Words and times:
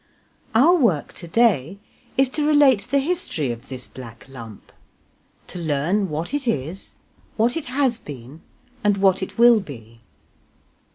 Our 0.55 0.77
work 0.77 1.13
to 1.13 1.27
day 1.27 1.77
is 2.17 2.27
to 2.29 2.47
relate 2.47 2.87
the 2.89 2.97
history 2.97 3.51
of 3.51 3.69
this 3.69 3.85
black 3.85 4.25
lump; 4.27 4.71
to 5.45 5.59
learn 5.59 6.09
what 6.09 6.33
it 6.33 6.47
is, 6.47 6.95
what 7.37 7.55
it 7.55 7.65
has 7.65 7.99
been, 7.99 8.41
and 8.83 8.97
what 8.97 9.21
it 9.21 9.37
will 9.37 9.59
be. 9.59 10.01